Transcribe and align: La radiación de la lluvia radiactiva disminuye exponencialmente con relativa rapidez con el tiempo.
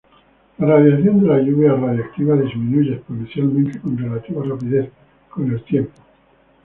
La 0.57 0.65
radiación 0.65 1.21
de 1.21 1.27
la 1.27 1.37
lluvia 1.39 1.73
radiactiva 1.75 2.35
disminuye 2.35 2.93
exponencialmente 2.95 3.79
con 3.79 3.95
relativa 3.99 4.43
rapidez 4.43 4.89
con 5.29 5.51
el 5.51 5.63
tiempo. 5.63 5.91